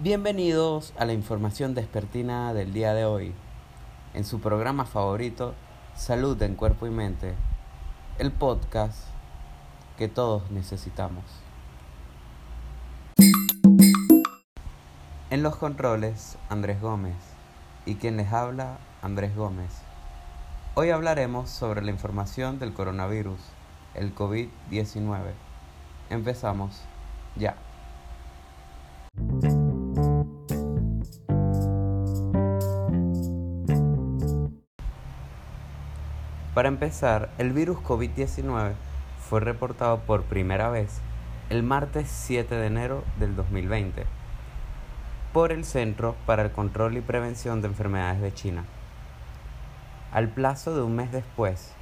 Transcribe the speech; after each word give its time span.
Bienvenidos 0.00 0.92
a 0.96 1.04
la 1.06 1.12
información 1.12 1.74
despertina 1.74 2.54
del 2.54 2.72
día 2.72 2.94
de 2.94 3.04
hoy, 3.04 3.34
en 4.14 4.24
su 4.24 4.38
programa 4.40 4.84
favorito, 4.84 5.56
Salud 5.96 6.40
en 6.40 6.54
Cuerpo 6.54 6.86
y 6.86 6.90
Mente, 6.90 7.34
el 8.20 8.30
podcast 8.30 9.08
que 9.96 10.06
todos 10.06 10.52
necesitamos. 10.52 11.24
En 15.30 15.42
los 15.42 15.56
controles, 15.56 16.38
Andrés 16.48 16.80
Gómez, 16.80 17.16
y 17.84 17.96
quien 17.96 18.16
les 18.18 18.32
habla, 18.32 18.78
Andrés 19.02 19.34
Gómez. 19.34 19.82
Hoy 20.76 20.90
hablaremos 20.90 21.50
sobre 21.50 21.82
la 21.82 21.90
información 21.90 22.60
del 22.60 22.72
coronavirus, 22.72 23.40
el 23.94 24.14
COVID-19. 24.14 25.32
Empezamos 26.08 26.82
ya. 27.34 27.56
Para 36.58 36.70
empezar, 36.70 37.28
el 37.38 37.52
virus 37.52 37.78
COVID-19 37.78 38.72
fue 39.28 39.38
reportado 39.38 40.00
por 40.00 40.24
primera 40.24 40.68
vez 40.70 40.90
el 41.50 41.62
martes 41.62 42.08
7 42.10 42.52
de 42.52 42.66
enero 42.66 43.04
del 43.20 43.36
2020 43.36 44.04
por 45.32 45.52
el 45.52 45.64
Centro 45.64 46.16
para 46.26 46.42
el 46.42 46.50
Control 46.50 46.96
y 46.96 47.00
Prevención 47.00 47.62
de 47.62 47.68
Enfermedades 47.68 48.20
de 48.20 48.34
China. 48.34 48.64
Al 50.10 50.30
plazo 50.30 50.74
de 50.74 50.82
un 50.82 50.96
mes 50.96 51.12
después, 51.12 51.74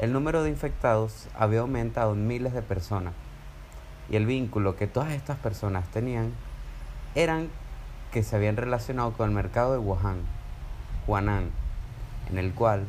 el 0.00 0.12
número 0.12 0.42
de 0.42 0.50
infectados 0.50 1.28
había 1.38 1.60
aumentado 1.60 2.14
en 2.14 2.26
miles 2.26 2.54
de 2.54 2.62
personas 2.62 3.14
y 4.10 4.16
el 4.16 4.26
vínculo 4.26 4.74
que 4.74 4.88
todas 4.88 5.12
estas 5.12 5.38
personas 5.38 5.86
tenían 5.92 6.32
eran 7.14 7.50
que 8.10 8.24
se 8.24 8.34
habían 8.34 8.56
relacionado 8.56 9.12
con 9.12 9.28
el 9.28 9.34
mercado 9.36 9.74
de 9.74 9.78
Wuhan, 9.78 10.22
Huanan, 11.06 11.50
en 12.28 12.38
el 12.38 12.52
cual 12.52 12.88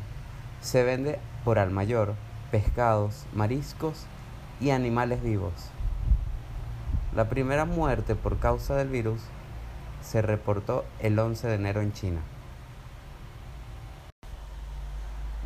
se 0.60 0.82
vende 0.82 1.20
por 1.46 1.60
al 1.60 1.70
mayor 1.70 2.16
pescados, 2.50 3.24
mariscos 3.32 4.06
y 4.60 4.70
animales 4.70 5.22
vivos. 5.22 5.52
La 7.14 7.28
primera 7.28 7.64
muerte 7.64 8.16
por 8.16 8.40
causa 8.40 8.74
del 8.74 8.88
virus 8.88 9.20
se 10.02 10.22
reportó 10.22 10.84
el 10.98 11.16
11 11.16 11.46
de 11.46 11.54
enero 11.54 11.82
en 11.82 11.92
China. 11.92 12.20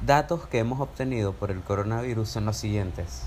Datos 0.00 0.46
que 0.46 0.60
hemos 0.60 0.80
obtenido 0.80 1.34
por 1.34 1.50
el 1.50 1.60
coronavirus 1.60 2.30
son 2.30 2.46
los 2.46 2.56
siguientes. 2.56 3.24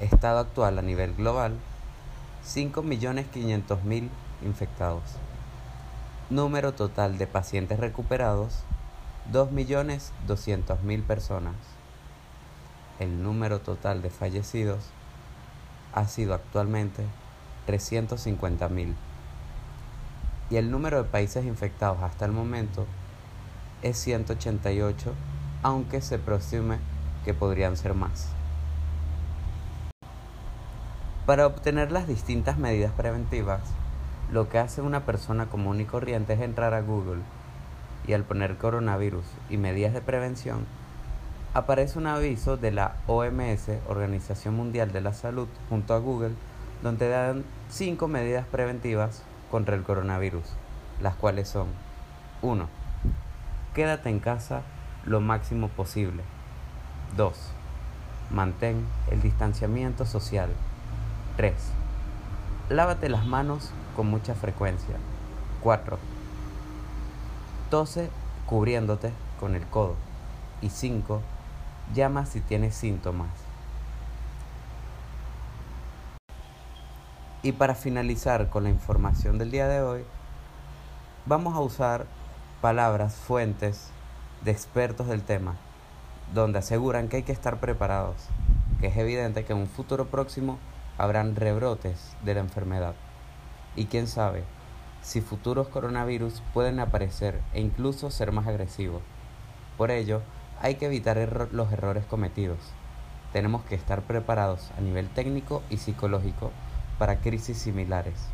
Estado 0.00 0.40
actual 0.40 0.80
a 0.80 0.82
nivel 0.82 1.14
global, 1.14 1.56
5.500.000 2.44 4.08
infectados. 4.42 5.04
Número 6.28 6.74
total 6.74 7.18
de 7.18 7.28
pacientes 7.28 7.78
recuperados, 7.78 8.64
2.200.000 9.32 11.02
personas. 11.04 11.54
El 12.98 13.22
número 13.22 13.60
total 13.60 14.02
de 14.02 14.10
fallecidos 14.10 14.90
ha 15.94 16.06
sido 16.06 16.34
actualmente 16.34 17.04
350.000. 17.66 18.94
Y 20.50 20.56
el 20.56 20.70
número 20.70 21.02
de 21.02 21.08
países 21.08 21.44
infectados 21.44 22.02
hasta 22.02 22.24
el 22.24 22.32
momento 22.32 22.86
es 23.82 23.96
188, 23.98 25.14
aunque 25.62 26.00
se 26.00 26.18
presume 26.18 26.78
que 27.24 27.34
podrían 27.34 27.76
ser 27.76 27.94
más. 27.94 28.28
Para 31.24 31.46
obtener 31.46 31.92
las 31.92 32.08
distintas 32.08 32.58
medidas 32.58 32.92
preventivas, 32.92 33.60
lo 34.32 34.48
que 34.48 34.58
hace 34.58 34.82
una 34.82 35.06
persona 35.06 35.46
común 35.46 35.80
y 35.80 35.84
corriente 35.84 36.32
es 36.32 36.40
entrar 36.40 36.74
a 36.74 36.80
Google 36.80 37.20
y 38.10 38.12
al 38.12 38.24
poner 38.24 38.56
coronavirus 38.56 39.24
y 39.50 39.56
medidas 39.56 39.92
de 39.92 40.00
prevención, 40.00 40.66
aparece 41.54 41.96
un 41.96 42.08
aviso 42.08 42.56
de 42.56 42.72
la 42.72 42.96
OMS, 43.06 43.68
Organización 43.86 44.56
Mundial 44.56 44.90
de 44.90 45.00
la 45.00 45.12
Salud, 45.12 45.46
junto 45.68 45.94
a 45.94 45.98
Google, 45.98 46.32
donde 46.82 47.08
dan 47.08 47.44
cinco 47.68 48.08
medidas 48.08 48.44
preventivas 48.48 49.22
contra 49.48 49.76
el 49.76 49.84
coronavirus, 49.84 50.42
las 51.00 51.14
cuales 51.14 51.48
son 51.48 51.68
1. 52.42 52.66
Quédate 53.74 54.08
en 54.08 54.18
casa 54.18 54.62
lo 55.06 55.20
máximo 55.20 55.68
posible. 55.68 56.24
2. 57.16 57.32
Mantén 58.32 58.86
el 59.12 59.22
distanciamiento 59.22 60.04
social. 60.04 60.48
3. 61.36 61.54
Lávate 62.70 63.08
las 63.08 63.24
manos 63.24 63.70
con 63.94 64.08
mucha 64.08 64.34
frecuencia. 64.34 64.96
4. 65.62 66.19
Tose 67.70 68.10
cubriéndote 68.46 69.12
con 69.38 69.54
el 69.54 69.64
codo. 69.64 69.94
Y 70.60 70.70
5. 70.70 71.22
Llama 71.94 72.26
si 72.26 72.40
tienes 72.40 72.74
síntomas. 72.74 73.30
Y 77.42 77.52
para 77.52 77.76
finalizar 77.76 78.50
con 78.50 78.64
la 78.64 78.70
información 78.70 79.38
del 79.38 79.52
día 79.52 79.68
de 79.68 79.82
hoy, 79.82 80.04
vamos 81.26 81.54
a 81.54 81.60
usar 81.60 82.06
palabras, 82.60 83.14
fuentes 83.14 83.90
de 84.42 84.50
expertos 84.50 85.06
del 85.06 85.22
tema, 85.22 85.54
donde 86.34 86.58
aseguran 86.58 87.08
que 87.08 87.18
hay 87.18 87.22
que 87.22 87.32
estar 87.32 87.60
preparados, 87.60 88.16
que 88.80 88.88
es 88.88 88.96
evidente 88.96 89.44
que 89.44 89.52
en 89.52 89.60
un 89.60 89.68
futuro 89.68 90.06
próximo 90.06 90.58
habrán 90.98 91.36
rebrotes 91.36 92.16
de 92.24 92.34
la 92.34 92.40
enfermedad. 92.40 92.94
Y 93.76 93.86
quién 93.86 94.08
sabe 94.08 94.42
si 95.02 95.20
futuros 95.20 95.68
coronavirus 95.68 96.42
pueden 96.52 96.80
aparecer 96.80 97.40
e 97.52 97.60
incluso 97.60 98.10
ser 98.10 98.32
más 98.32 98.46
agresivos. 98.46 99.02
Por 99.76 99.90
ello, 99.90 100.22
hay 100.60 100.74
que 100.74 100.86
evitar 100.86 101.48
los 101.52 101.72
errores 101.72 102.04
cometidos. 102.04 102.58
Tenemos 103.32 103.62
que 103.64 103.74
estar 103.74 104.02
preparados 104.02 104.70
a 104.76 104.80
nivel 104.80 105.08
técnico 105.08 105.62
y 105.70 105.78
psicológico 105.78 106.50
para 106.98 107.20
crisis 107.20 107.56
similares. 107.58 108.28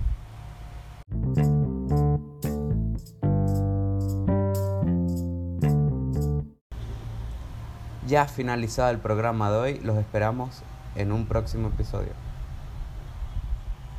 Ya 8.06 8.26
finalizado 8.26 8.91
el 8.91 8.99
programa 8.99 9.50
de 9.50 9.56
hoy, 9.56 9.81
los 9.81 9.97
esperamos 9.99 10.62
en 10.94 11.12
un 11.12 11.26
próximo 11.26 11.69
episodio. 11.69 12.25